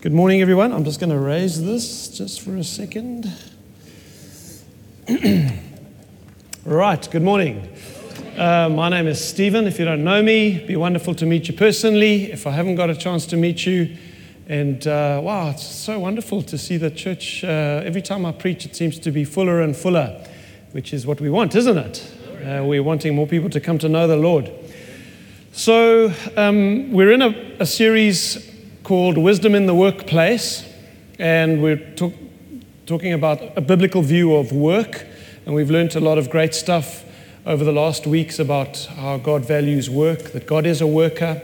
[0.00, 0.72] Good morning, everyone.
[0.72, 3.34] I'm just going to raise this just for a second.
[6.64, 7.68] right, good morning.
[8.36, 9.66] Uh, my name is Stephen.
[9.66, 12.30] If you don't know me, be wonderful to meet you personally.
[12.30, 13.96] If I haven't got a chance to meet you,
[14.46, 17.42] and uh, wow, it's so wonderful to see the church.
[17.42, 20.24] Uh, every time I preach, it seems to be fuller and fuller,
[20.70, 22.08] which is what we want, isn't it?
[22.46, 24.48] Uh, we're wanting more people to come to know the Lord.
[25.50, 28.57] So, um, we're in a, a series
[28.88, 30.66] called Wisdom in the Workplace,
[31.18, 32.14] and we're talk,
[32.86, 35.04] talking about a biblical view of work.
[35.44, 37.04] And we've learned a lot of great stuff
[37.44, 41.42] over the last weeks about how God values work, that God is a worker,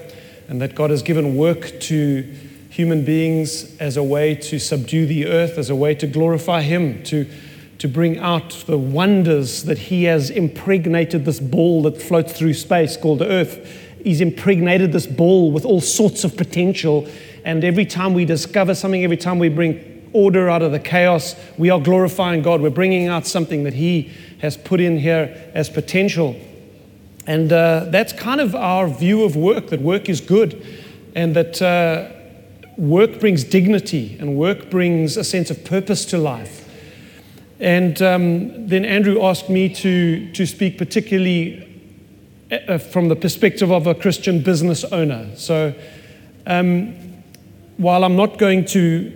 [0.49, 2.23] and that God has given work to
[2.71, 7.03] human beings as a way to subdue the earth, as a way to glorify Him,
[7.03, 7.31] to,
[7.77, 12.97] to bring out the wonders that He has impregnated this ball that floats through space
[12.97, 13.83] called the earth.
[14.03, 17.07] He's impregnated this ball with all sorts of potential
[17.45, 21.37] and every time we discover something, every time we bring order out of the chaos,
[21.59, 22.63] we are glorifying God.
[22.63, 24.11] We're bringing out something that He
[24.41, 26.37] has put in here as potential.
[27.27, 30.65] And uh, that's kind of our view of work that work is good
[31.15, 32.11] and that uh,
[32.77, 36.69] work brings dignity and work brings a sense of purpose to life.
[37.61, 41.71] And um, then Andrew asked me to, to speak particularly
[42.51, 45.35] uh, from the perspective of a Christian business owner.
[45.37, 45.75] So,
[46.47, 47.14] um,
[47.77, 49.13] while I'm not going to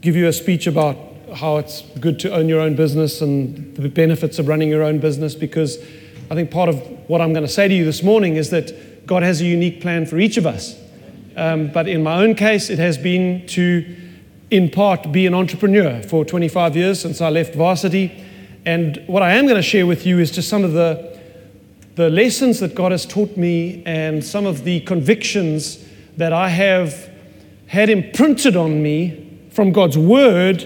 [0.00, 0.96] give you a speech about
[1.34, 4.98] how it's good to own your own business and the benefits of running your own
[4.98, 5.78] business, because
[6.30, 6.76] I think part of
[7.08, 9.80] what I'm going to say to you this morning is that God has a unique
[9.80, 10.78] plan for each of us.
[11.36, 13.96] Um, but in my own case, it has been to,
[14.50, 18.24] in part, be an entrepreneur for 25 years since I left varsity.
[18.66, 21.18] And what I am going to share with you is just some of the,
[21.94, 25.84] the lessons that God has taught me and some of the convictions
[26.16, 27.11] that I have
[27.72, 30.62] had imprinted on me from God's word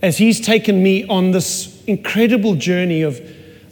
[0.00, 3.20] as He's taken me on this incredible journey of,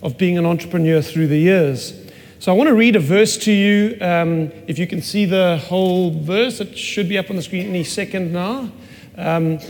[0.03, 1.95] of being an entrepreneur through the years.
[2.41, 3.97] So I want to read a verse to you.
[4.01, 7.69] Um, if you can see the whole verse, it should be up on the screen
[7.69, 8.69] any second now.
[9.17, 9.61] Um,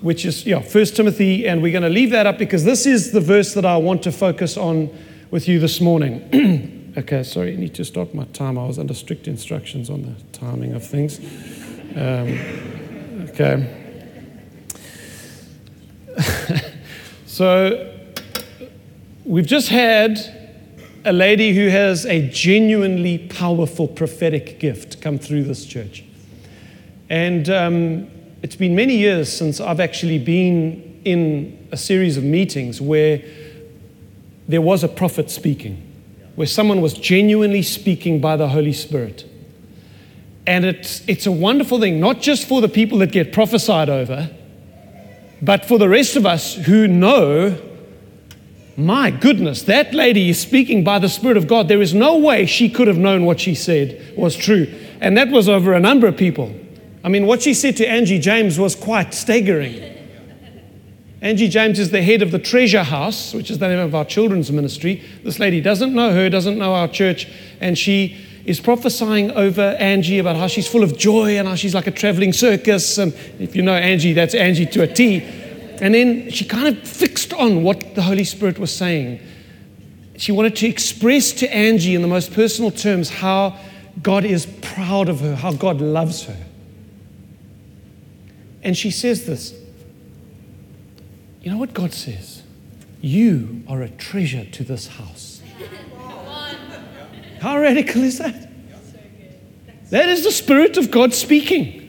[0.00, 3.12] which is yeah, First Timothy, and we're going to leave that up because this is
[3.12, 4.88] the verse that I want to focus on
[5.30, 6.92] with you this morning.
[6.96, 8.56] okay, sorry, I need to stop my time.
[8.56, 11.20] I was under strict instructions on the timing of things.
[11.96, 13.80] Um, okay.
[17.26, 17.94] so
[19.24, 20.18] we've just had
[21.04, 26.02] a lady who has a genuinely powerful prophetic gift come through this church.
[27.10, 28.08] And um,
[28.42, 33.22] it's been many years since I've actually been in a series of meetings where
[34.48, 35.80] there was a prophet speaking,
[36.34, 39.30] where someone was genuinely speaking by the Holy Spirit.
[40.46, 44.30] And it's, it's a wonderful thing, not just for the people that get prophesied over,
[45.40, 47.58] but for the rest of us who know,
[48.76, 51.68] my goodness, that lady is speaking by the Spirit of God.
[51.68, 54.72] There is no way she could have known what she said was true.
[55.00, 56.54] And that was over a number of people.
[57.02, 59.92] I mean, what she said to Angie James was quite staggering.
[61.20, 64.04] Angie James is the head of the Treasure House, which is the name of our
[64.04, 65.02] children's ministry.
[65.22, 67.28] This lady doesn't know her, doesn't know our church,
[67.60, 71.74] and she is prophesying over Angie about how she's full of joy and how she's
[71.74, 72.98] like a traveling circus.
[72.98, 75.22] And if you know Angie, that's Angie to a T.
[75.80, 79.20] And then she kind of fixed on what the Holy Spirit was saying.
[80.16, 83.58] She wanted to express to Angie in the most personal terms how
[84.02, 86.36] God is proud of her, how God loves her.
[88.62, 89.54] And she says this
[91.42, 92.42] You know what God says?
[93.00, 95.33] You are a treasure to this house.
[97.44, 98.48] How radical is that?
[99.90, 101.82] That is the Spirit of God speaking.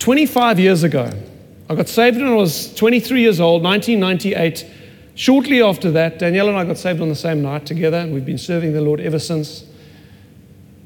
[0.00, 1.12] 25 years ago,
[1.70, 4.66] I got saved when I was 23 years old, 1998.
[5.14, 8.26] Shortly after that, Danielle and I got saved on the same night together, and we've
[8.26, 9.64] been serving the Lord ever since.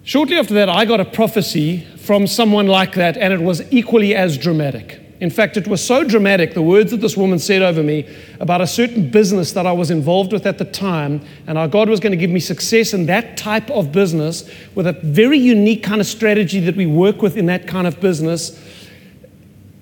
[0.03, 4.15] Shortly after that, I got a prophecy from someone like that, and it was equally
[4.15, 5.02] as dramatic.
[5.23, 8.61] In fact, it was so dramatic, the words that this woman said over me about
[8.61, 12.01] a certain business that I was involved with at the time, and how God was
[12.01, 16.01] going to give me success in that type of business with a very unique kind
[16.01, 18.61] of strategy that we work with in that kind of business.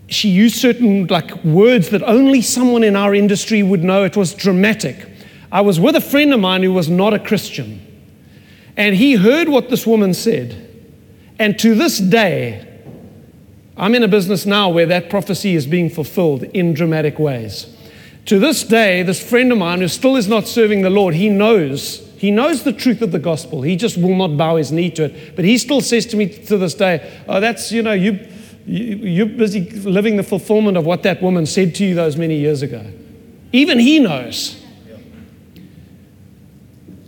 [0.09, 4.05] She used certain like words that only someone in our industry would know.
[4.05, 5.09] It was dramatic.
[5.51, 7.81] I was with a friend of mine who was not a Christian,
[8.77, 10.69] and he heard what this woman said.
[11.39, 12.67] And to this day,
[13.81, 17.75] I'm in a business now where that prophecy is being fulfilled in dramatic ways.
[18.27, 21.31] To this day, this friend of mine who still is not serving the Lord, he
[21.31, 23.63] knows, He knows the truth of the gospel.
[23.63, 25.35] He just will not bow his knee to it.
[25.35, 28.21] But he still says to me to this day, Oh, that's, you know, you,
[28.67, 32.37] you, you're busy living the fulfillment of what that woman said to you those many
[32.37, 32.85] years ago.
[33.53, 34.63] Even he knows.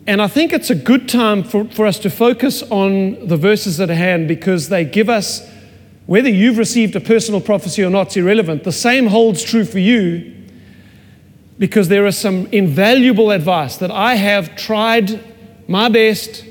[0.06, 3.78] And I think it's a good time for, for us to focus on the verses
[3.78, 5.46] at hand because they give us,
[6.06, 8.64] whether you've received a personal prophecy or not, it's irrelevant.
[8.64, 10.34] The same holds true for you
[11.58, 15.22] because there is some invaluable advice that I have tried
[15.69, 16.44] my best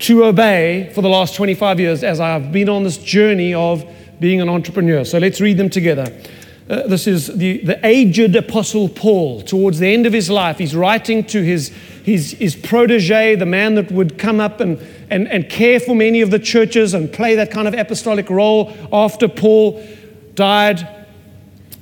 [0.00, 3.84] to obey for the last 25 years as I've been on this journey of
[4.20, 5.04] being an entrepreneur.
[5.04, 6.06] So let's read them together.
[6.68, 9.42] Uh, this is the, the aged apostle Paul.
[9.42, 11.72] Towards the end of his life, he's writing to his,
[12.06, 14.78] his, his protege, the man that would come up and,
[15.10, 18.72] and, and care for many of the churches and play that kind of apostolic role
[18.92, 19.84] after Paul
[20.36, 20.88] died.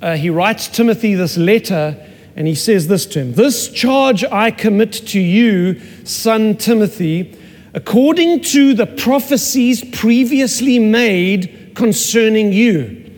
[0.01, 1.95] Uh, he writes Timothy this letter
[2.35, 7.37] and he says this to him This charge I commit to you, son Timothy,
[7.75, 13.13] according to the prophecies previously made concerning you.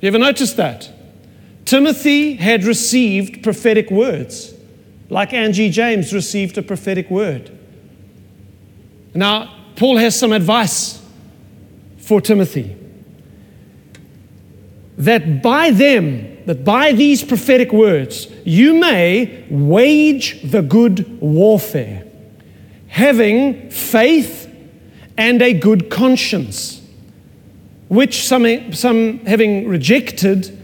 [0.00, 0.90] You ever noticed that?
[1.66, 4.54] Timothy had received prophetic words,
[5.10, 7.56] like Angie James received a prophetic word.
[9.14, 11.02] Now, Paul has some advice
[11.98, 12.76] for Timothy
[14.96, 22.04] that by them, that by these prophetic words, you may wage the good warfare,
[22.88, 24.46] having faith
[25.16, 26.80] and a good conscience
[27.88, 30.56] which some, some having rejected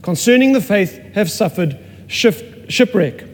[0.00, 3.24] concerning the faith have suffered shipwreck.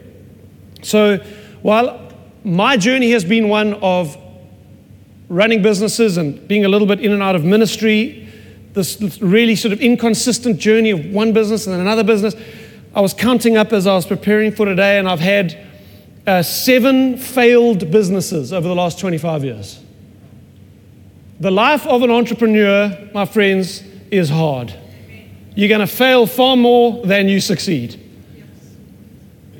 [0.81, 1.17] So
[1.61, 2.11] while
[2.43, 4.17] my journey has been one of
[5.27, 8.27] running businesses and being a little bit in and out of ministry,
[8.73, 12.35] this really sort of inconsistent journey of one business and then another business,
[12.95, 15.67] I was counting up as I was preparing for today, and I've had
[16.25, 19.79] uh, seven failed businesses over the last 25 years.
[21.39, 24.73] The life of an entrepreneur, my friends, is hard.
[25.55, 28.08] You're going to fail far more than you succeed.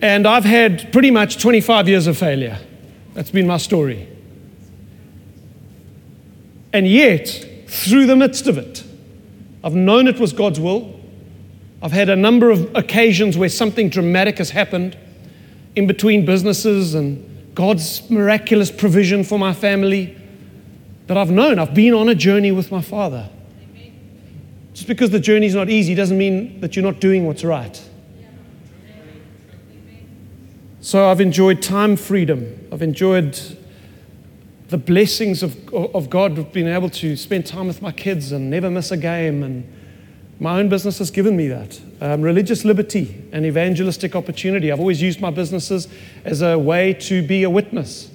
[0.02, 2.58] And I've had pretty much 25 years of failure.
[3.14, 4.08] That's been my story.
[6.72, 7.28] And yet,
[7.68, 8.84] through the midst of it,
[9.64, 11.00] I've known it was God's will.
[11.82, 14.98] I've had a number of occasions where something dramatic has happened
[15.76, 20.16] in between businesses and God's miraculous provision for my family
[21.08, 21.60] that I've known.
[21.60, 23.30] I've been on a journey with my Father.
[24.74, 27.89] Just because the journey is not easy doesn't mean that you're not doing what's right.
[30.90, 32.68] So I've enjoyed time freedom.
[32.72, 33.40] I've enjoyed
[34.70, 38.50] the blessings of, of God of being able to spend time with my kids and
[38.50, 39.44] never miss a game.
[39.44, 39.72] And
[40.40, 41.80] my own business has given me that.
[42.02, 44.72] Um, religious liberty and evangelistic opportunity.
[44.72, 45.88] I've always used my businesses
[46.26, 48.10] as a way to be a witness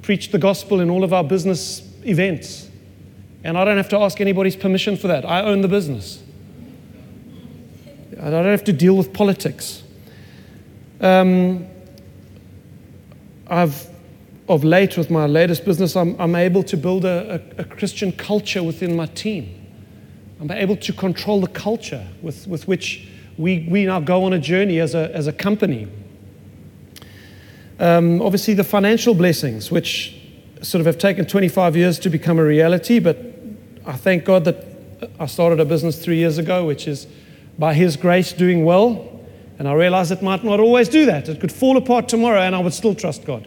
[0.00, 2.70] preach the gospel in all of our business events.
[3.44, 5.26] And I don't have to ask anybody's permission for that.
[5.26, 6.22] I own the business.
[8.18, 9.81] I don't have to deal with politics.
[11.02, 11.66] Um,
[13.48, 13.88] I've,
[14.48, 18.12] of late, with my latest business, I'm, I'm able to build a, a, a Christian
[18.12, 19.52] culture within my team.
[20.40, 24.38] I'm able to control the culture with, with which we, we now go on a
[24.38, 25.88] journey as a, as a company.
[27.80, 30.16] Um, obviously, the financial blessings, which
[30.62, 33.18] sort of have taken 25 years to become a reality, but
[33.84, 34.64] I thank God that
[35.18, 37.08] I started a business three years ago, which is
[37.58, 39.11] by His grace doing well.
[39.62, 41.28] And I realized it might not always do that.
[41.28, 43.46] It could fall apart tomorrow, and I would still trust God.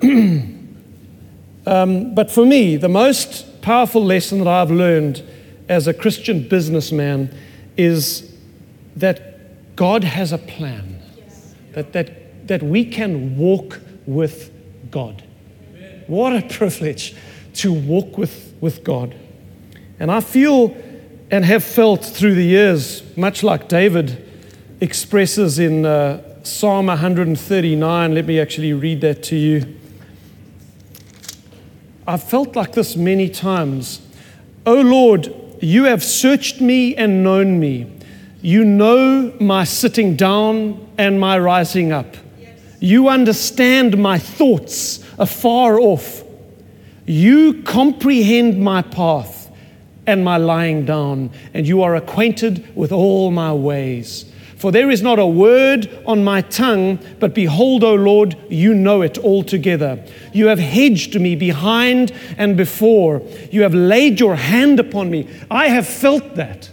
[1.66, 5.24] um, but for me, the most powerful lesson that I've learned
[5.68, 7.36] as a Christian businessman
[7.76, 8.32] is
[8.94, 11.02] that God has a plan
[11.72, 14.52] that, that, that we can walk with
[14.92, 15.24] God.
[15.74, 16.04] Amen.
[16.06, 17.16] What a privilege
[17.54, 19.16] to walk with, with God.
[19.98, 20.76] And I feel
[21.30, 24.22] and have felt through the years, much like David
[24.80, 28.14] expresses in uh, Psalm 139.
[28.14, 29.76] Let me actually read that to you.
[32.06, 34.00] I've felt like this many times.
[34.64, 37.92] Oh Lord, you have searched me and known me.
[38.42, 42.16] You know my sitting down and my rising up.
[42.78, 46.22] You understand my thoughts afar off.
[47.06, 49.35] You comprehend my path
[50.06, 54.30] and my lying down, and you are acquainted with all my ways.
[54.56, 59.02] For there is not a word on my tongue, but behold, O Lord, you know
[59.02, 60.02] it altogether.
[60.32, 63.20] You have hedged me behind and before.
[63.50, 65.28] You have laid your hand upon me.
[65.50, 66.70] I have felt that.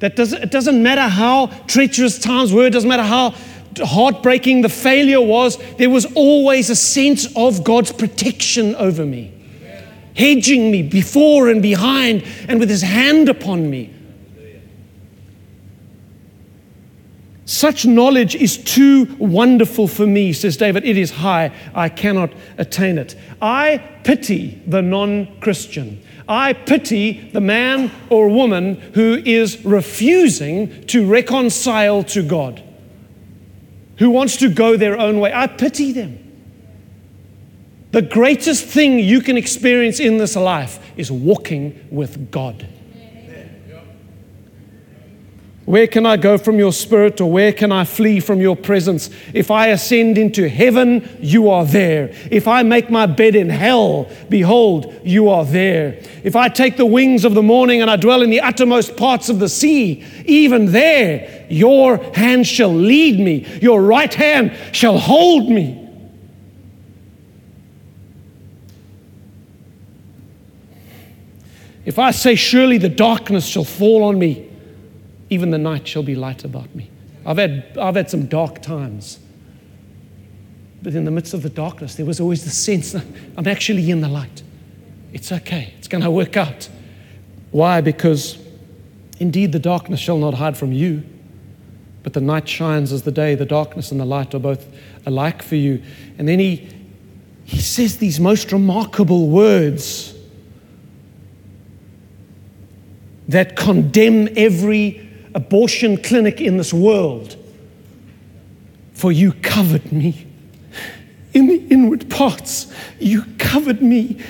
[0.00, 3.34] That doesn't, it doesn't matter how treacherous times were, it doesn't matter how
[3.78, 9.32] heartbreaking the failure was, there was always a sense of God's protection over me,
[10.14, 13.94] hedging me before and behind, and with his hand upon me.
[17.50, 20.84] Such knowledge is too wonderful for me, says David.
[20.84, 21.50] It is high.
[21.74, 23.16] I cannot attain it.
[23.42, 26.00] I pity the non Christian.
[26.28, 32.62] I pity the man or woman who is refusing to reconcile to God,
[33.98, 35.32] who wants to go their own way.
[35.34, 36.19] I pity them.
[37.92, 42.66] The greatest thing you can experience in this life is walking with God.
[45.66, 49.08] Where can I go from your spirit, or where can I flee from your presence?
[49.32, 52.12] If I ascend into heaven, you are there.
[52.28, 56.02] If I make my bed in hell, behold, you are there.
[56.24, 59.28] If I take the wings of the morning and I dwell in the uttermost parts
[59.28, 65.50] of the sea, even there, your hand shall lead me, your right hand shall hold
[65.50, 65.79] me.
[71.90, 74.48] If I say, Surely the darkness shall fall on me,
[75.28, 76.88] even the night shall be light about me.
[77.26, 79.18] I've had, I've had some dark times.
[80.84, 83.04] But in the midst of the darkness, there was always the sense that
[83.36, 84.44] I'm actually in the light.
[85.12, 86.68] It's okay, it's going to work out.
[87.50, 87.80] Why?
[87.80, 88.38] Because
[89.18, 91.02] indeed the darkness shall not hide from you,
[92.04, 93.34] but the night shines as the day.
[93.34, 94.64] The darkness and the light are both
[95.06, 95.82] alike for you.
[96.18, 96.68] And then he,
[97.46, 100.14] he says these most remarkable words
[103.30, 107.36] that condemn every abortion clinic in this world,
[108.92, 110.26] for you covered me
[111.32, 112.72] in the inward parts.
[112.98, 114.20] You covered me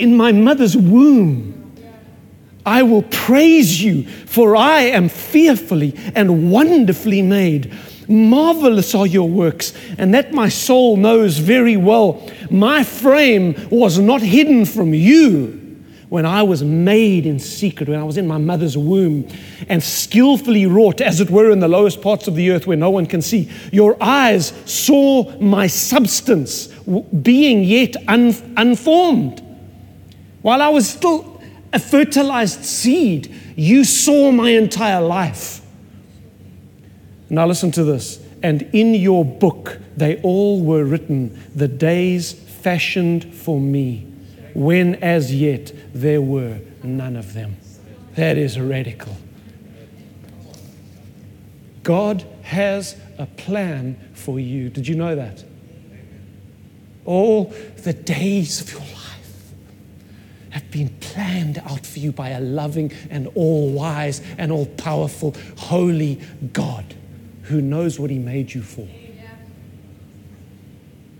[0.00, 1.56] in my mother's womb.
[2.66, 7.72] I will praise you, for I am fearfully and wonderfully made.
[8.08, 12.28] Marvelous are your works, and that my soul knows very well.
[12.50, 15.69] My frame was not hidden from you
[16.10, 19.28] when I was made in secret, when I was in my mother's womb,
[19.68, 22.90] and skillfully wrought, as it were, in the lowest parts of the earth where no
[22.90, 23.48] one can see.
[23.70, 29.40] Your eyes saw my substance being yet un- unformed.
[30.42, 31.40] While I was still
[31.72, 35.62] a fertilized seed, you saw my entire life.
[37.28, 38.18] Now, listen to this.
[38.42, 44.10] And in your book, they all were written, the days fashioned for me
[44.54, 47.56] when as yet there were none of them.
[48.14, 49.16] That is radical.
[51.82, 54.68] God has a plan for you.
[54.68, 55.44] Did you know that?
[57.04, 59.52] All the days of your life
[60.50, 65.34] have been planned out for you by a loving and all wise and all powerful,
[65.56, 66.20] holy
[66.52, 66.94] God
[67.44, 68.86] who knows what He made you for.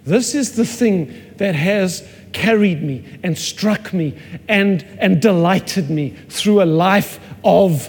[0.05, 4.15] This is the thing that has carried me and struck me
[4.47, 7.89] and, and delighted me through a life of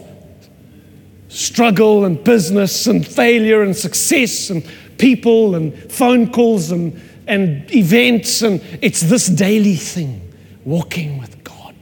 [1.27, 4.65] struggle and business and failure and success and
[4.97, 8.41] people and phone calls and, and events.
[8.41, 11.75] And it's this daily thing walking with God.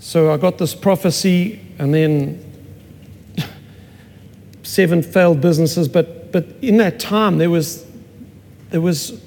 [0.00, 2.42] So I got this prophecy and then
[4.64, 7.86] seven failed businesses, but, but in that time there was
[8.68, 9.18] there was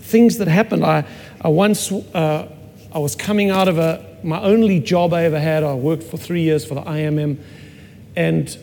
[0.00, 0.84] things that happened.
[0.84, 1.06] I,
[1.40, 2.46] I once, uh,
[2.92, 5.64] I was coming out of a, my only job I ever had.
[5.64, 7.38] I worked for three years for the IMM,
[8.16, 8.58] and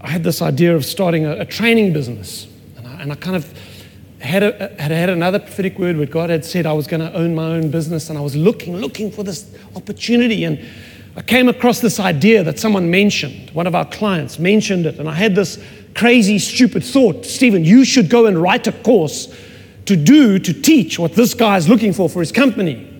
[0.00, 2.48] I had this idea of starting a, a training business.
[2.76, 3.52] And I, and I, kind of
[4.18, 7.12] had, a, had had another prophetic word where God had said I was going to
[7.12, 10.42] own my own business, and I was looking, looking for this opportunity.
[10.42, 10.58] And
[11.16, 15.08] I came across this idea that someone mentioned, one of our clients mentioned it, and
[15.08, 15.62] I had this
[15.94, 19.34] crazy, stupid thought Stephen, you should go and write a course
[19.86, 22.92] to do, to teach what this guy is looking for for his company.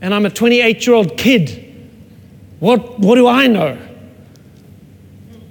[0.00, 1.58] And I'm a 28 year old kid.
[2.60, 3.76] What, what do I know?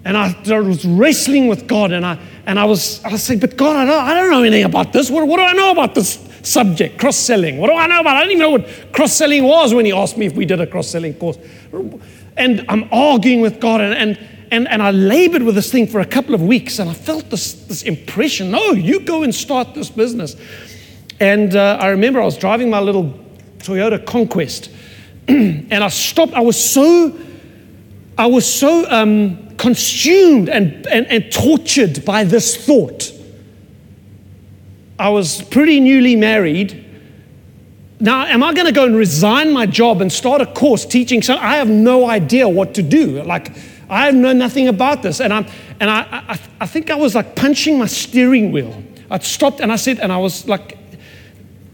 [0.05, 3.39] And I, I, was wrestling with God, and I, and I, was, I was saying,
[3.41, 5.11] But God, I don't, I don't know anything about this.
[5.11, 7.57] What, what do I know about this subject, cross selling?
[7.57, 8.17] What do I know about?
[8.17, 10.59] I didn't even know what cross selling was when He asked me if we did
[10.61, 11.37] a cross selling course.
[12.37, 14.19] And I'm arguing with God, and, and,
[14.51, 17.29] and, and I labored with this thing for a couple of weeks, and I felt
[17.29, 20.35] this, this impression no, you go and start this business.
[21.19, 23.13] And uh, I remember I was driving my little
[23.59, 24.71] Toyota Conquest,
[25.27, 26.33] and I stopped.
[26.33, 27.15] I was so,
[28.17, 33.10] I was so um, consumed and, and, and tortured by this thought.
[35.01, 36.85] I was pretty newly married.
[37.99, 41.23] Now, am I going to go and resign my job and start a course teaching?
[41.23, 43.23] So I have no idea what to do.
[43.23, 43.51] Like,
[43.89, 45.19] I know nothing about this.
[45.19, 45.47] And, I'm,
[45.79, 48.83] and I, I, I think I was like punching my steering wheel.
[49.09, 50.77] I stopped and I said, and I was like,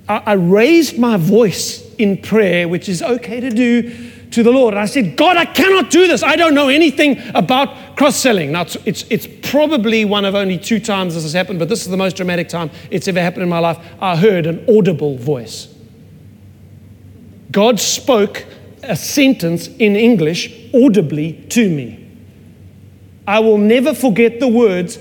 [0.07, 3.93] I, I raised my voice in prayer, which is okay to do
[4.37, 4.75] to the Lord.
[4.75, 6.21] And I said, God, I cannot do this.
[6.21, 8.51] I don't know anything about cross selling.
[8.51, 11.81] Now, it's, it's, it's, probably one of only two times this has happened, but this
[11.81, 13.79] is the most dramatic time it's ever happened in my life.
[13.99, 15.73] I heard an audible voice.
[17.49, 18.45] God spoke
[18.83, 22.07] a sentence in English audibly to me.
[23.25, 24.99] I will never forget the words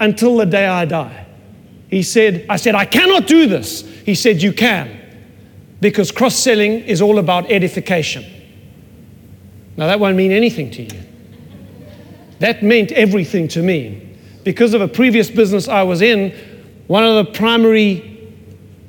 [0.00, 1.26] until the day I die.
[1.90, 3.82] He said, I said, I cannot do this.
[4.06, 4.88] He said, You can,
[5.82, 8.33] because cross selling is all about edification.
[9.76, 11.00] Now, that won't mean anything to you.
[12.38, 14.16] That meant everything to me.
[14.44, 16.32] Because of a previous business I was in,
[16.86, 18.14] one of the primary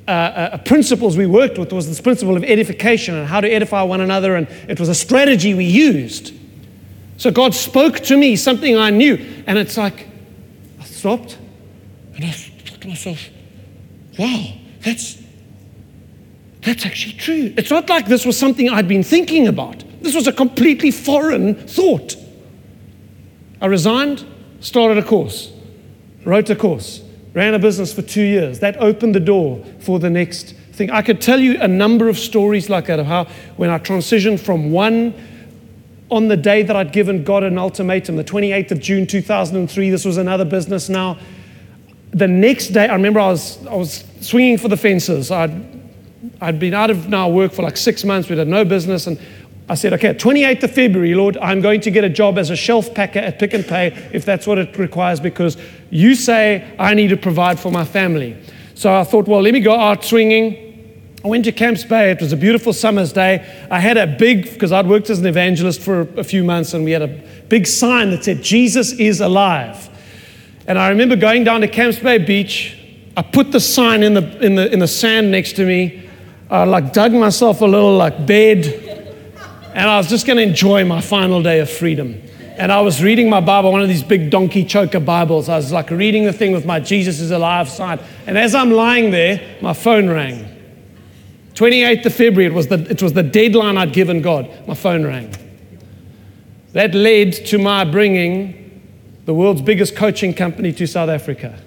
[0.06, 3.82] uh, uh, principles we worked with was this principle of edification and how to edify
[3.82, 6.32] one another, and it was a strategy we used.
[7.16, 9.14] So God spoke to me something I knew,
[9.46, 10.06] and it's like
[10.78, 11.38] I stopped
[12.14, 13.28] and I thought to myself,
[14.18, 14.52] wow,
[14.84, 15.22] that's
[16.62, 17.54] that's actually true.
[17.56, 19.84] It's not like this was something I'd been thinking about.
[20.00, 22.16] This was a completely foreign thought.
[23.60, 24.24] I resigned,
[24.60, 25.52] started a course,
[26.24, 28.60] wrote a course, ran a business for two years.
[28.60, 30.90] That opened the door for the next thing.
[30.90, 33.24] I could tell you a number of stories like that of how
[33.56, 35.14] when I transitioned from one
[36.10, 40.04] on the day that I'd given God an ultimatum, the 28th of June 2003, this
[40.04, 41.18] was another business now.
[42.12, 45.30] The next day, I remember I was, I was swinging for the fences.
[45.30, 45.50] I'd,
[46.40, 48.28] I'd been out of now work for like six months.
[48.28, 49.06] We'd had no business.
[49.06, 49.18] And
[49.68, 52.56] I said, okay, 28th of February, Lord, I'm going to get a job as a
[52.56, 55.56] shelf packer at Pick n Pay if that's what it requires because
[55.90, 58.36] you say I need to provide for my family.
[58.74, 60.62] So I thought, well, let me go out swinging.
[61.24, 62.12] I went to Camps Bay.
[62.12, 63.66] It was a beautiful summer's day.
[63.68, 66.84] I had a big, because I'd worked as an evangelist for a few months, and
[66.84, 67.08] we had a
[67.48, 69.88] big sign that said, Jesus is alive.
[70.68, 72.78] And I remember going down to Camps Bay Beach.
[73.16, 76.08] I put the sign in the, in the, in the sand next to me.
[76.48, 78.85] I like dug myself a little like bed
[79.76, 82.22] and I was just going to enjoy my final day of freedom.
[82.56, 85.50] And I was reading my Bible, one of these big donkey choker Bibles.
[85.50, 88.00] I was like reading the thing with my Jesus is alive sign.
[88.26, 90.48] And as I'm lying there, my phone rang.
[91.52, 94.48] 28th of February, it was the, it was the deadline I'd given God.
[94.66, 95.34] My phone rang.
[96.72, 98.80] That led to my bringing
[99.26, 101.62] the world's biggest coaching company to South Africa.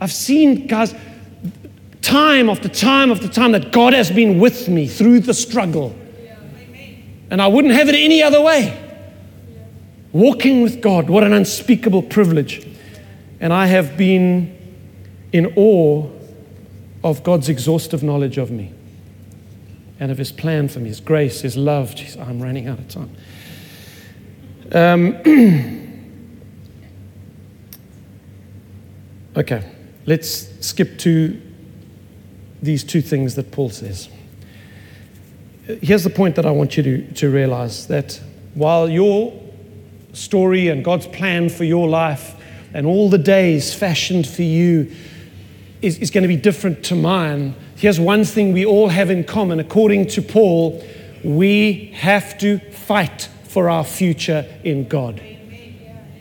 [0.00, 0.92] I've seen, guys,
[2.02, 5.94] time after time after time that God has been with me through the struggle.
[7.30, 8.76] And I wouldn't have it any other way.
[10.12, 12.66] Walking with God, what an unspeakable privilege.
[13.38, 14.56] And I have been
[15.32, 16.10] in awe
[17.04, 18.74] of God's exhaustive knowledge of me
[20.00, 21.94] and of His plan for me, His grace, His love.
[21.94, 23.16] Jeez, I'm running out of time.
[24.72, 25.16] Um,
[29.36, 29.70] okay,
[30.06, 31.40] let's skip to
[32.62, 34.10] these two things that Paul says
[35.76, 38.20] here's the point that I want you to, to realize that
[38.54, 39.32] while your
[40.12, 42.34] story and God's plan for your life
[42.74, 44.92] and all the days fashioned for you
[45.82, 49.24] is, is going to be different to mine, here's one thing we all have in
[49.24, 49.60] common.
[49.60, 50.82] According to Paul,
[51.24, 55.20] we have to fight for our future in God.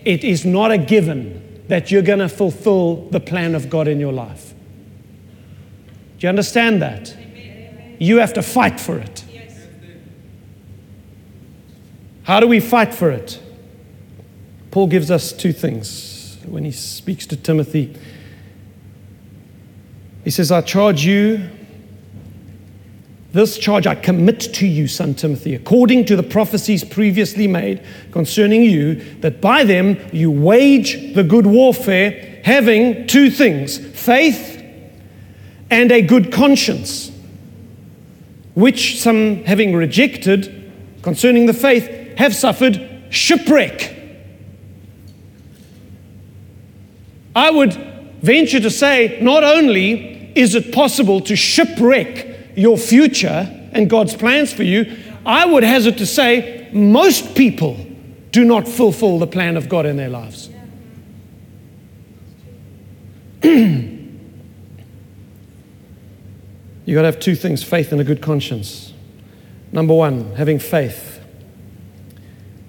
[0.06, 4.00] It is not a given that you're going to fulfill the plan of God in
[4.00, 4.54] your life.
[6.18, 7.16] Do you understand that?
[8.00, 9.19] You have to fight for it.
[12.30, 13.42] How do we fight for it?
[14.70, 17.98] Paul gives us two things when he speaks to Timothy.
[20.24, 21.50] He says, I charge you,
[23.34, 28.62] this charge I commit to you, son Timothy, according to the prophecies previously made concerning
[28.62, 34.64] you, that by them you wage the good warfare, having two things faith
[35.72, 37.12] and a good conscience,
[38.54, 43.96] which some having rejected concerning the faith have suffered shipwreck.
[47.34, 47.74] I would
[48.22, 54.52] venture to say not only is it possible to shipwreck your future and God's plans
[54.52, 57.78] for you, I would hazard to say most people
[58.32, 60.50] do not fulfill the plan of God in their lives.
[63.42, 64.10] You've
[66.96, 68.92] got to have two things faith and a good conscience.
[69.72, 71.19] Number one, having faith.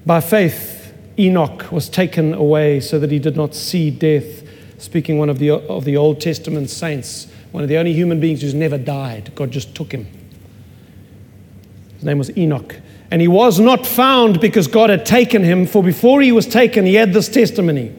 [0.07, 4.43] By faith, Enoch was taken away so that he did not see death.
[4.79, 8.41] Speaking one of the, of the Old Testament saints, one of the only human beings
[8.41, 9.33] who's never died.
[9.35, 10.07] God just took him.
[11.95, 12.77] His name was Enoch.
[13.11, 16.87] And he was not found because God had taken him, for before he was taken,
[16.87, 17.95] he had this testimony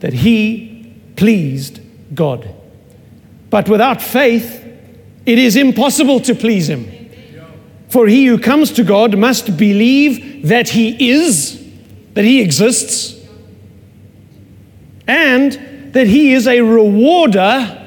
[0.00, 1.80] that he pleased
[2.14, 2.54] God.
[3.50, 4.62] But without faith,
[5.24, 6.84] it is impossible to please him.
[7.88, 11.64] For he who comes to God must believe that he is,
[12.14, 13.14] that he exists,
[15.06, 15.52] and
[15.92, 17.82] that he is a rewarder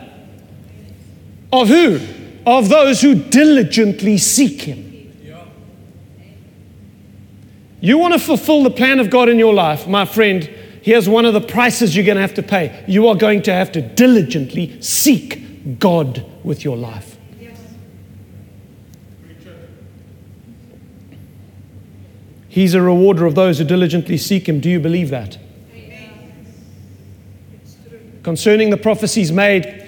[1.51, 1.99] of who?
[2.45, 4.89] Of those who diligently seek him.
[7.81, 10.43] You want to fulfill the plan of God in your life, my friend,
[10.81, 12.83] here's one of the prices you're going to have to pay.
[12.87, 17.08] You are going to have to diligently seek God with your life.
[22.59, 24.59] He's a rewarder of those who diligently seek him.
[24.59, 25.37] Do you believe that?
[28.21, 29.87] Concerning the prophecies made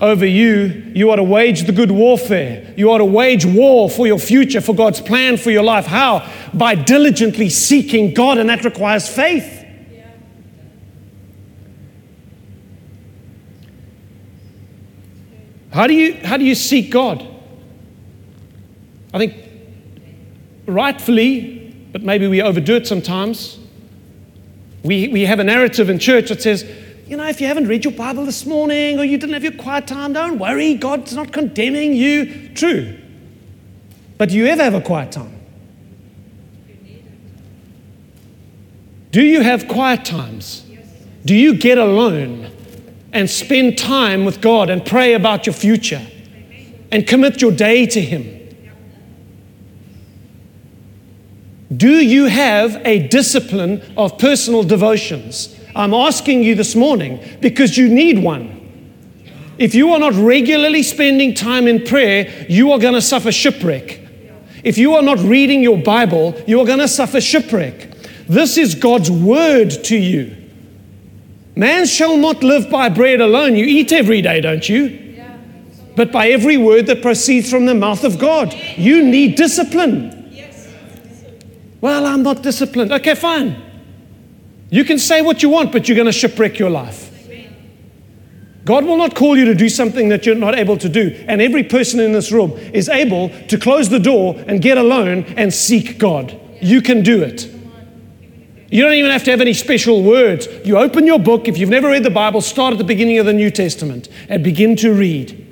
[0.00, 2.74] over you, you are to wage the good warfare.
[2.76, 5.86] You are to wage war for your future, for God's plan for your life.
[5.86, 6.28] How?
[6.52, 9.64] By diligently seeking God, and that requires faith.
[15.72, 17.24] How do you, how do you seek God?
[19.14, 19.36] I think
[20.66, 21.59] rightfully,
[21.92, 23.58] but maybe we overdo it sometimes.
[24.82, 26.64] We, we have a narrative in church that says,
[27.06, 29.52] you know, if you haven't read your Bible this morning or you didn't have your
[29.52, 32.48] quiet time, don't worry, God's not condemning you.
[32.54, 32.96] True.
[34.16, 35.34] But do you ever have a quiet time?
[39.10, 40.64] Do you have quiet times?
[41.24, 42.50] Do you get alone
[43.12, 46.06] and spend time with God and pray about your future
[46.92, 48.39] and commit your day to Him?
[51.74, 55.56] Do you have a discipline of personal devotions?
[55.76, 58.56] I'm asking you this morning because you need one.
[59.56, 64.00] If you are not regularly spending time in prayer, you are going to suffer shipwreck.
[64.64, 67.92] If you are not reading your Bible, you are going to suffer shipwreck.
[68.26, 70.36] This is God's word to you.
[71.54, 73.54] Man shall not live by bread alone.
[73.54, 74.96] You eat every day, don't you?
[75.94, 78.54] But by every word that proceeds from the mouth of God.
[78.76, 80.19] You need discipline.
[81.80, 82.92] Well, I'm not disciplined.
[82.92, 83.62] Okay, fine.
[84.70, 87.08] You can say what you want, but you're going to shipwreck your life.
[88.64, 91.24] God will not call you to do something that you're not able to do.
[91.26, 95.24] And every person in this room is able to close the door and get alone
[95.36, 96.38] and seek God.
[96.60, 97.50] You can do it.
[98.70, 100.46] You don't even have to have any special words.
[100.64, 101.48] You open your book.
[101.48, 104.44] If you've never read the Bible, start at the beginning of the New Testament and
[104.44, 105.46] begin to read.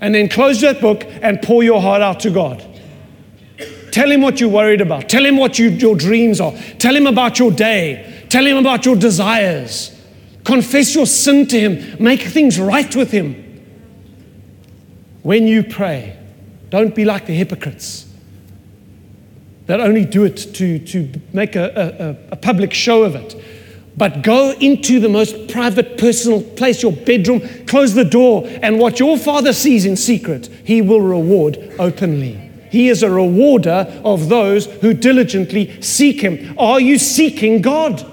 [0.00, 2.64] And then close that book and pour your heart out to God.
[3.94, 5.08] Tell him what you're worried about.
[5.08, 6.50] Tell him what you, your dreams are.
[6.80, 8.26] Tell him about your day.
[8.28, 9.96] Tell him about your desires.
[10.42, 12.02] Confess your sin to him.
[12.02, 13.36] Make things right with him.
[15.22, 16.18] When you pray,
[16.70, 18.12] don't be like the hypocrites
[19.66, 23.40] that only do it to, to make a, a, a public show of it.
[23.96, 28.98] But go into the most private, personal place, your bedroom, close the door, and what
[28.98, 32.43] your father sees in secret, he will reward openly.
[32.74, 36.56] He is a rewarder of those who diligently seek Him.
[36.58, 38.04] Are you seeking God?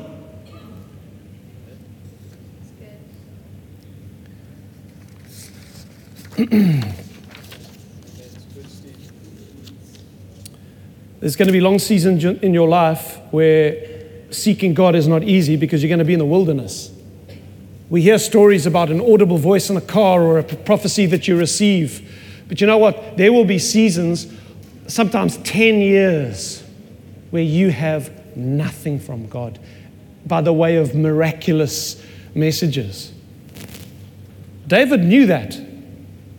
[11.20, 15.56] There's going to be long seasons in your life where seeking God is not easy
[15.56, 16.92] because you're going to be in the wilderness.
[17.90, 21.36] We hear stories about an audible voice in a car or a prophecy that you
[21.36, 22.08] receive.
[22.48, 23.18] But you know what?
[23.18, 24.28] There will be seasons
[24.88, 26.64] sometimes 10 years
[27.30, 29.60] where you have nothing from God
[30.26, 32.04] by the way of miraculous
[32.36, 33.12] messages.
[34.68, 35.60] David knew that.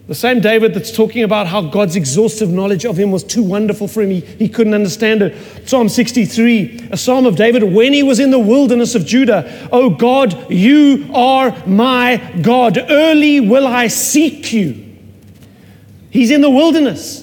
[0.08, 3.86] The same David that's talking about how God's exhaustive knowledge of him was too wonderful
[3.86, 5.68] for him, he, he couldn't understand it.
[5.68, 9.68] Psalm 63, a psalm of David when he was in the wilderness of Judah.
[9.70, 12.78] Oh God, you are my God.
[12.90, 14.84] Early will I seek you.
[16.10, 17.21] He's in the wilderness.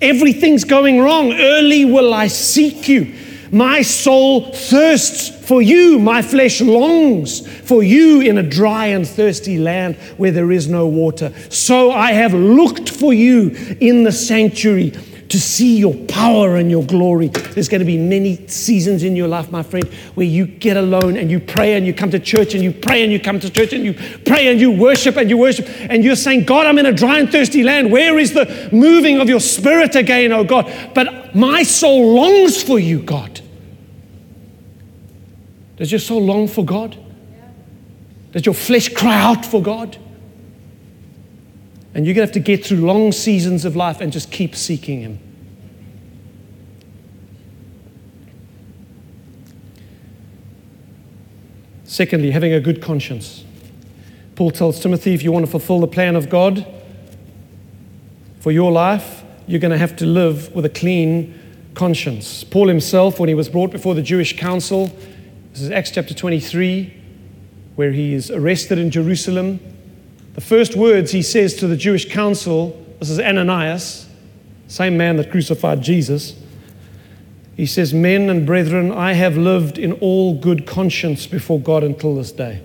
[0.00, 1.32] Everything's going wrong.
[1.32, 3.14] Early will I seek you.
[3.50, 5.98] My soul thirsts for you.
[5.98, 10.86] My flesh longs for you in a dry and thirsty land where there is no
[10.86, 11.32] water.
[11.48, 14.92] So I have looked for you in the sanctuary
[15.28, 17.28] to see your power and your glory.
[17.28, 19.84] There's going to be many seasons in your life, my friend,
[20.14, 23.02] where you get alone and you pray and you come to church and you pray
[23.02, 26.04] and you come to church and you pray and you worship and you worship and
[26.04, 27.90] you're saying, God, I'm in a dry and thirsty land.
[27.90, 30.72] Where is the moving of your spirit again, oh God?
[30.94, 33.40] But my soul longs for you, God.
[35.76, 36.96] Does your soul long for God?
[38.32, 39.98] Does your flesh cry out for God?
[41.96, 44.54] And you're going to have to get through long seasons of life and just keep
[44.54, 45.18] seeking Him.
[51.84, 53.46] Secondly, having a good conscience.
[54.34, 56.66] Paul tells Timothy if you want to fulfill the plan of God
[58.40, 61.40] for your life, you're going to have to live with a clean
[61.72, 62.44] conscience.
[62.44, 64.94] Paul himself, when he was brought before the Jewish council,
[65.52, 66.92] this is Acts chapter 23,
[67.74, 69.60] where he is arrested in Jerusalem
[70.36, 74.06] the first words he says to the Jewish council, this is Ananias,
[74.68, 76.38] same man that crucified Jesus.
[77.56, 82.14] He says, Men and brethren, I have lived in all good conscience before God until
[82.14, 82.62] this day.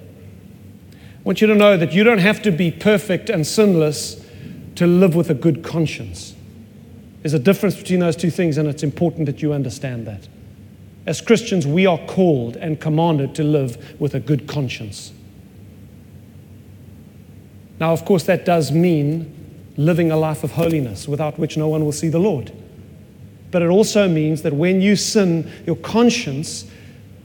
[0.92, 4.22] I want you to know that you don't have to be perfect and sinless
[4.76, 6.36] to live with a good conscience.
[7.22, 10.28] There's a difference between those two things, and it's important that you understand that.
[11.06, 15.14] As Christians, we are called and commanded to live with a good conscience.
[17.82, 21.84] Now, of course, that does mean living a life of holiness without which no one
[21.84, 22.54] will see the Lord.
[23.50, 26.70] But it also means that when you sin, your conscience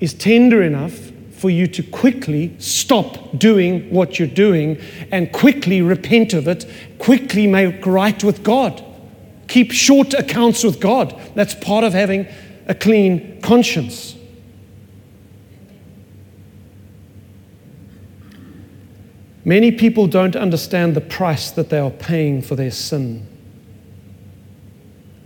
[0.00, 0.94] is tender enough
[1.32, 4.80] for you to quickly stop doing what you're doing
[5.12, 6.64] and quickly repent of it,
[6.98, 8.82] quickly make right with God.
[9.48, 11.20] Keep short accounts with God.
[11.34, 12.26] That's part of having
[12.66, 14.15] a clean conscience.
[19.46, 23.28] Many people don't understand the price that they are paying for their sin.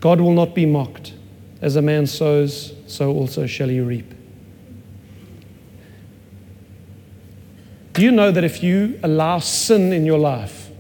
[0.01, 1.15] God will not be mocked.
[1.63, 4.13] As a man sows, so also shall he reap.
[7.95, 10.71] Do you know that if you allow sin in your life,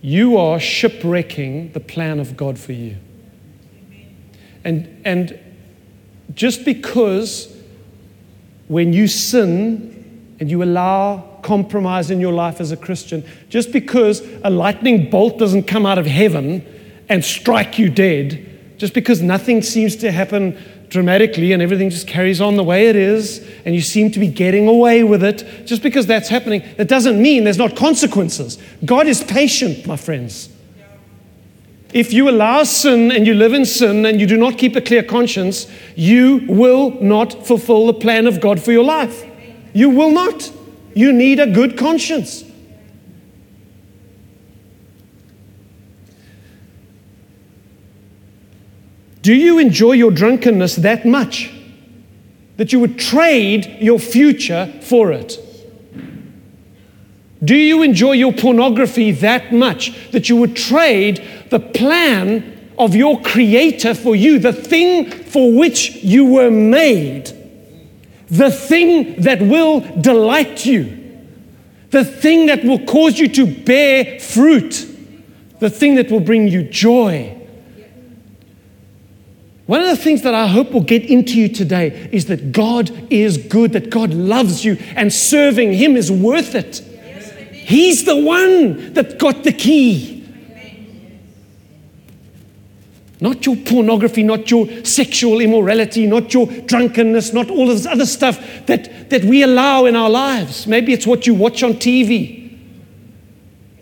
[0.00, 2.96] you are shipwrecking the plan of God for you?
[4.64, 5.38] And, and
[6.32, 7.54] just because
[8.68, 9.99] when you sin
[10.40, 15.38] and you allow compromise in your life as a Christian, just because a lightning bolt
[15.38, 16.64] doesn't come out of heaven
[17.08, 22.40] and strike you dead, just because nothing seems to happen dramatically and everything just carries
[22.40, 25.82] on the way it is and you seem to be getting away with it, just
[25.82, 28.58] because that's happening, that doesn't mean there's not consequences.
[28.84, 30.48] God is patient, my friends.
[31.92, 34.80] If you allow sin and you live in sin and you do not keep a
[34.80, 39.24] clear conscience, you will not fulfill the plan of God for your life.
[39.72, 40.50] You will not.
[40.94, 42.44] You need a good conscience.
[49.22, 51.52] Do you enjoy your drunkenness that much
[52.56, 55.38] that you would trade your future for it?
[57.42, 63.20] Do you enjoy your pornography that much that you would trade the plan of your
[63.20, 67.30] Creator for you, the thing for which you were made,
[68.30, 70.96] the thing that will delight you,
[71.90, 74.86] the thing that will cause you to bear fruit,
[75.58, 77.36] the thing that will bring you joy?
[79.66, 82.90] One of the things that I hope will get into you today is that God
[83.12, 86.78] is good, that God loves you, and serving Him is worth it.
[87.52, 90.19] He's the one that got the key.
[93.20, 98.06] Not your pornography, not your sexual immorality, not your drunkenness, not all of this other
[98.06, 100.66] stuff that, that we allow in our lives.
[100.66, 102.58] Maybe it's what you watch on TV.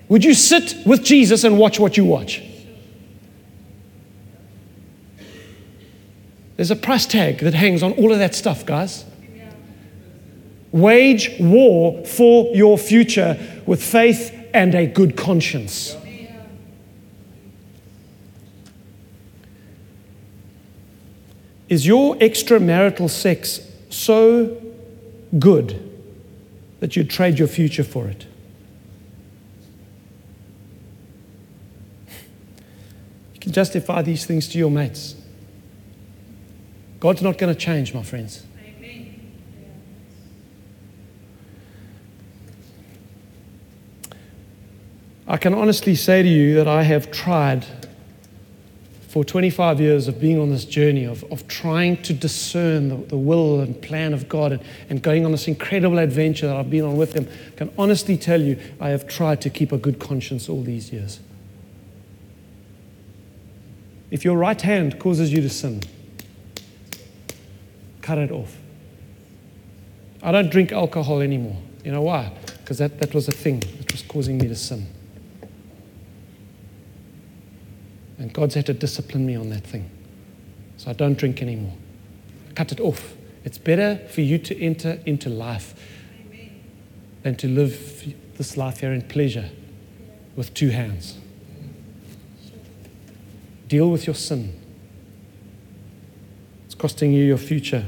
[0.08, 2.42] Would you sit with Jesus and watch what you watch?
[6.56, 9.04] There's a price tag that hangs on all of that stuff, guys.
[10.72, 15.96] Wage war for your future with faith and a good conscience.
[21.68, 24.56] Is your extramarital sex so
[25.38, 25.84] good
[26.80, 28.26] that you'd trade your future for it?
[33.34, 35.14] You can justify these things to your mates.
[37.00, 38.44] God's not going to change, my friends.
[38.64, 39.32] Amen.
[45.26, 47.66] I can honestly say to you that I have tried
[49.08, 53.16] for 25 years of being on this journey of, of trying to discern the, the
[53.16, 56.84] will and plan of God and, and going on this incredible adventure that I've been
[56.84, 57.26] on with Him.
[57.54, 60.92] I can honestly tell you, I have tried to keep a good conscience all these
[60.92, 61.20] years.
[64.10, 65.80] If your right hand causes you to sin,
[68.02, 68.56] cut it off.
[70.22, 71.56] I don't drink alcohol anymore.
[71.82, 72.32] You know why?
[72.58, 74.86] Because that, that was a thing that was causing me to sin.
[78.18, 79.90] And God's had to discipline me on that thing.
[80.76, 81.76] So I don't drink anymore.
[82.54, 83.14] Cut it off.
[83.44, 85.74] It's better for you to enter into life
[86.26, 86.60] Amen.
[87.22, 89.50] than to live this life here in pleasure
[90.36, 91.18] with two hands.
[93.68, 94.58] Deal with your sin.
[96.66, 97.86] It's costing you your future.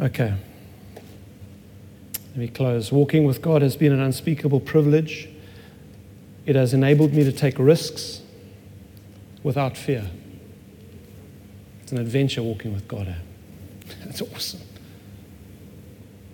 [0.00, 0.34] Okay.
[2.36, 2.92] Let me close.
[2.92, 5.26] Walking with God has been an unspeakable privilege.
[6.44, 8.20] It has enabled me to take risks
[9.42, 10.10] without fear.
[11.82, 13.08] It's an adventure walking with God.
[13.08, 13.14] Eh?
[14.04, 14.60] That's awesome.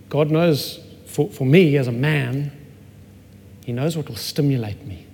[0.09, 2.51] God knows, for, for me as a man,
[3.65, 5.07] He knows what will stimulate me.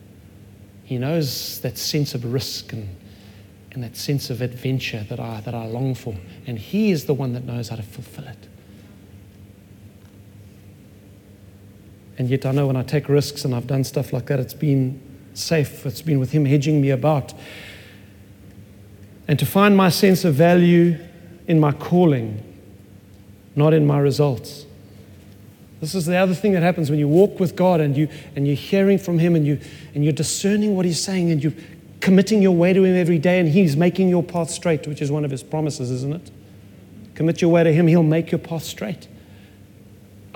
[0.84, 2.88] He knows that sense of risk and,
[3.72, 6.16] and that sense of adventure that I, that I long for.
[6.46, 8.48] And He is the one that knows how to fulfill it.
[12.18, 14.54] And yet, I know when I take risks and I've done stuff like that, it's
[14.54, 15.00] been
[15.34, 15.86] safe.
[15.86, 17.32] It's been with Him hedging me about.
[19.28, 20.98] And to find my sense of value
[21.46, 22.42] in my calling,
[23.54, 24.66] not in my results.
[25.80, 28.46] This is the other thing that happens when you walk with God and, you, and
[28.46, 29.60] you're hearing from Him and, you,
[29.94, 31.52] and you're discerning what He's saying and you're
[32.00, 35.12] committing your way to Him every day and He's making your path straight, which is
[35.12, 36.30] one of His promises, isn't it?
[37.14, 39.06] Commit your way to Him, He'll make your path straight.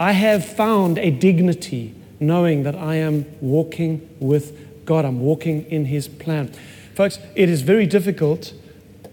[0.02, 5.84] I have found a dignity knowing that I am walking with God, I'm walking in
[5.84, 6.52] His plan.
[6.96, 8.52] Folks, it is very difficult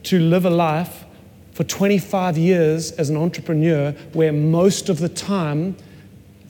[0.06, 1.06] to live a life
[1.52, 5.78] for 25 years as an entrepreneur where most of the time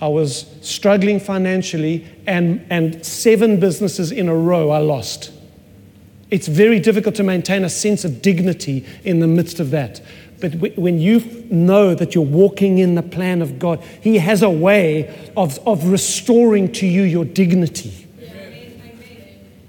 [0.01, 5.33] I was struggling financially, and, and seven businesses in a row I lost.
[6.31, 9.99] It's very difficult to maintain a sense of dignity in the midst of that.
[10.39, 14.49] But when you know that you're walking in the plan of God, He has a
[14.49, 18.07] way of, of restoring to you your dignity.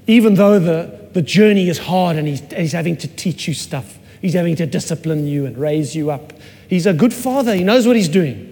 [0.06, 3.98] Even though the, the journey is hard and he's, he's having to teach you stuff,
[4.20, 6.34] He's having to discipline you and raise you up.
[6.68, 8.50] He's a good father, He knows what He's doing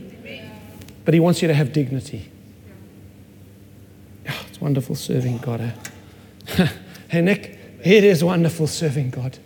[1.09, 2.29] but He wants you to have dignity.
[4.29, 5.73] Oh, it's wonderful serving God.
[6.59, 6.69] Eh?
[7.09, 9.39] hey, Nick, it is wonderful serving God.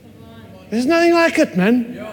[0.70, 2.04] There's nothing like it, man.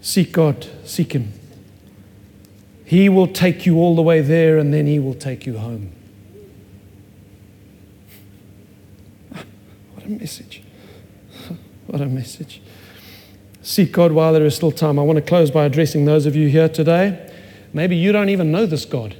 [0.00, 1.32] Seek God, seek Him.
[2.84, 5.92] He will take you all the way there and then He will take you home.
[9.94, 10.62] What a message.
[11.86, 12.62] What a message.
[13.62, 14.98] Seek God while there is still time.
[14.98, 17.30] I want to close by addressing those of you here today.
[17.72, 19.16] Maybe you don't even know this God.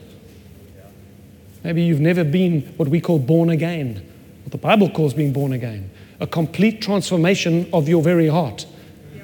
[1.62, 4.06] Maybe you've never been what we call born again,
[4.44, 5.90] what the Bible calls being born again.
[6.20, 8.66] A complete transformation of your very heart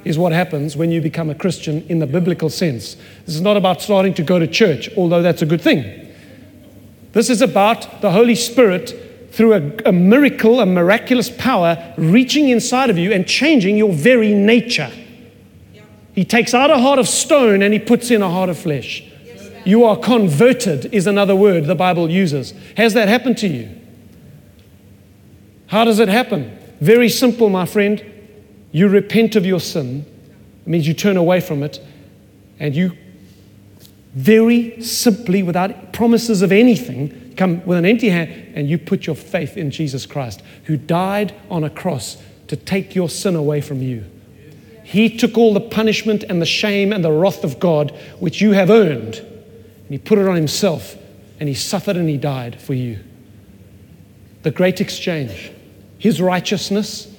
[0.07, 2.95] is what happens when you become a Christian in the biblical sense.
[3.25, 6.13] This is not about starting to go to church, although that's a good thing.
[7.13, 8.95] This is about the Holy Spirit
[9.33, 14.33] through a, a miracle, a miraculous power reaching inside of you and changing your very
[14.33, 14.91] nature.
[16.15, 19.03] He takes out a heart of stone and he puts in a heart of flesh.
[19.65, 22.55] You are converted, is another word the Bible uses.
[22.77, 23.69] Has that happened to you?
[25.67, 26.57] How does it happen?
[26.81, 28.05] Very simple, my friend.
[28.77, 30.05] You repent of your sin,
[30.67, 31.81] it means you turn away from it,
[32.61, 32.93] and you
[34.13, 39.17] very simply, without promises of anything, come with an empty hand and you put your
[39.17, 43.81] faith in Jesus Christ, who died on a cross to take your sin away from
[43.81, 44.05] you.
[44.85, 48.53] He took all the punishment and the shame and the wrath of God, which you
[48.53, 50.97] have earned, and He put it on Himself,
[51.41, 52.99] and He suffered and He died for you.
[54.43, 55.51] The great exchange.
[55.97, 57.11] His righteousness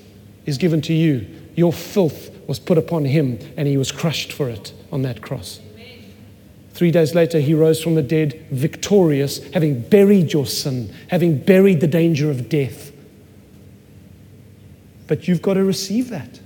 [0.45, 1.25] is given to you.
[1.57, 5.59] Your filth was put upon Him, and He was crushed for it on that cross.
[6.77, 11.81] Three days later, he rose from the dead, victorious, having buried your sin, having buried
[11.81, 12.91] the danger of death.
[15.07, 16.39] But you've got to receive that.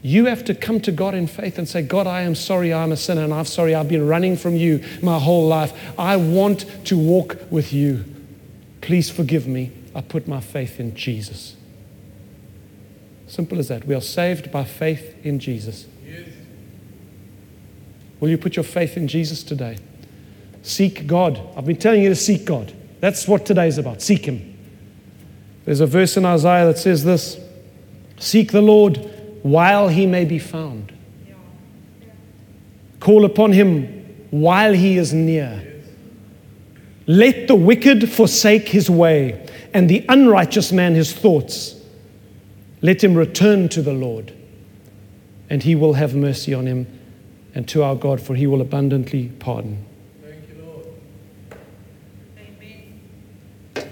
[0.00, 2.92] You have to come to God in faith and say, God, I am sorry I'm
[2.92, 5.78] a sinner and I'm sorry I've been running from you my whole life.
[5.98, 8.06] I want to walk with you.
[8.80, 9.70] Please forgive me.
[9.94, 11.56] I put my faith in Jesus.
[13.34, 13.84] Simple as that.
[13.84, 15.86] We are saved by faith in Jesus.
[16.06, 16.28] Yes.
[18.20, 19.76] Will you put your faith in Jesus today?
[20.62, 21.40] Seek God.
[21.56, 22.72] I've been telling you to seek God.
[23.00, 24.02] That's what today is about.
[24.02, 24.56] Seek Him.
[25.64, 27.40] There's a verse in Isaiah that says this
[28.20, 28.98] Seek the Lord
[29.42, 30.92] while he may be found.
[33.00, 35.82] Call upon him while he is near.
[37.08, 41.80] Let the wicked forsake his way, and the unrighteous man his thoughts.
[42.84, 44.34] Let him return to the Lord,
[45.48, 46.86] and he will have mercy on him,
[47.54, 49.86] and to our God, for he will abundantly pardon.
[50.22, 50.86] Thank you, Lord.
[52.36, 53.90] Amen.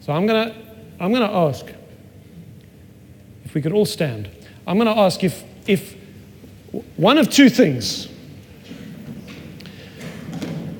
[0.00, 0.54] So I'm going to
[1.00, 1.66] I'm going to ask
[3.44, 4.30] if we could all stand.
[4.68, 5.96] I'm going to ask if, if
[6.96, 8.08] one of two things.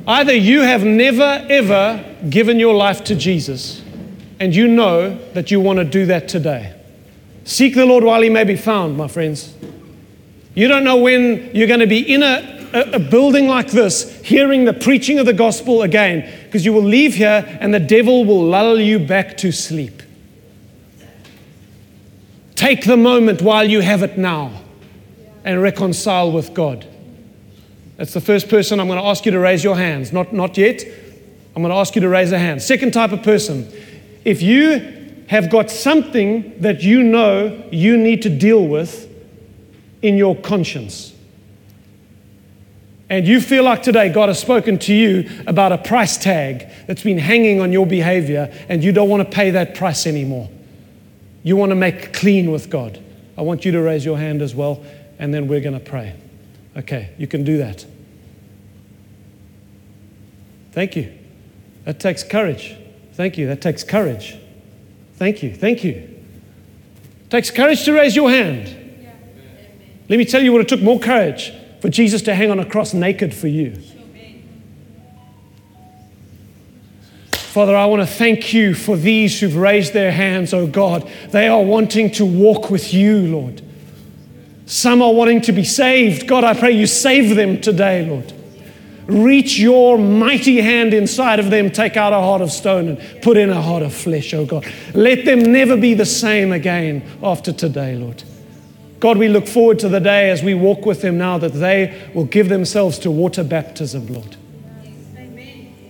[0.06, 3.83] Either you have never, ever given your life to Jesus,
[4.40, 6.74] and you know that you want to do that today.
[7.44, 9.54] Seek the Lord while he may be found, my friends.
[10.54, 14.22] You don't know when you're going to be in a, a, a building like this,
[14.22, 18.24] hearing the preaching of the gospel again, because you will leave here and the devil
[18.24, 20.02] will lull you back to sleep.
[22.54, 24.52] Take the moment while you have it now
[25.44, 26.86] and reconcile with God.
[27.96, 30.12] That's the first person I'm going to ask you to raise your hands.
[30.12, 30.82] Not, not yet.
[31.54, 32.62] I'm going to ask you to raise a hand.
[32.62, 33.70] Second type of person.
[34.24, 39.10] If you have got something that you know you need to deal with
[40.02, 41.14] in your conscience,
[43.10, 47.02] and you feel like today God has spoken to you about a price tag that's
[47.02, 50.48] been hanging on your behavior, and you don't want to pay that price anymore.
[51.42, 53.02] You want to make clean with God.
[53.36, 54.82] I want you to raise your hand as well,
[55.18, 56.14] and then we're going to pray.
[56.76, 57.84] Okay, you can do that.
[60.72, 61.12] Thank you.
[61.84, 62.76] That takes courage.
[63.14, 63.46] Thank you.
[63.46, 64.36] That takes courage.
[65.16, 65.54] Thank you.
[65.54, 65.92] Thank you.
[65.92, 68.68] It takes courage to raise your hand.
[69.00, 69.12] Yeah.
[70.08, 72.66] Let me tell you what it took more courage for Jesus to hang on a
[72.66, 73.80] cross naked for you.
[77.32, 81.08] Father, I want to thank you for these who've raised their hands, oh God.
[81.30, 83.62] They are wanting to walk with you, Lord.
[84.66, 86.26] Some are wanting to be saved.
[86.26, 88.32] God, I pray you save them today, Lord.
[89.06, 93.36] Reach your mighty hand inside of them, take out a heart of stone and put
[93.36, 94.66] in a heart of flesh, oh God.
[94.94, 98.22] Let them never be the same again after today, Lord.
[99.00, 102.10] God, we look forward to the day as we walk with them now that they
[102.14, 104.36] will give themselves to water baptism, Lord,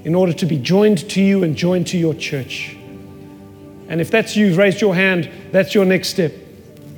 [0.03, 2.77] in order to be joined to you and joined to your church.
[3.89, 6.33] And if that's you, raised your hand, that's your next step.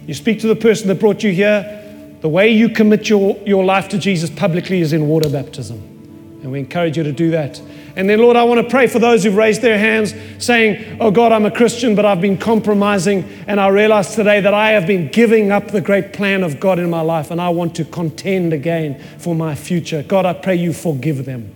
[0.06, 1.82] You speak to the person that brought you here.
[2.22, 5.95] The way you commit your, your life to Jesus publicly is in water baptism.
[6.42, 7.60] And we encourage you to do that.
[7.96, 11.10] And then, Lord, I want to pray for those who've raised their hands saying, Oh
[11.10, 13.24] God, I'm a Christian, but I've been compromising.
[13.46, 16.78] And I realize today that I have been giving up the great plan of God
[16.78, 17.30] in my life.
[17.30, 20.02] And I want to contend again for my future.
[20.02, 21.52] God, I pray you forgive them.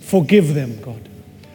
[0.00, 1.08] Forgive them, God.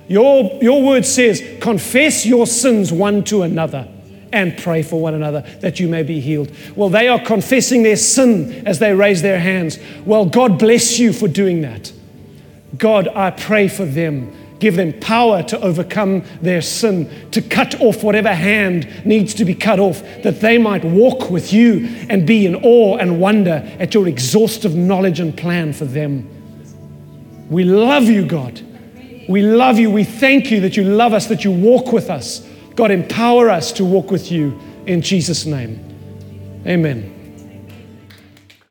[0.08, 3.92] Your, your word says, confess your sins one to another
[4.32, 6.52] and pray for one another that you may be healed.
[6.76, 9.80] Well, they are confessing their sin as they raise their hands.
[10.06, 11.92] Well, God bless you for doing that.
[12.78, 14.34] God, I pray for them.
[14.60, 19.54] Give them power to overcome their sin, to cut off whatever hand needs to be
[19.54, 23.94] cut off, that they might walk with you and be in awe and wonder at
[23.94, 26.30] your exhaustive knowledge and plan for them.
[27.50, 28.62] We love you, God.
[29.28, 29.92] We love you.
[29.92, 32.48] We thank you that you love us, that you walk with us.
[32.76, 35.80] God, empower us to walk with you in Jesus' name.
[36.66, 37.15] Amen.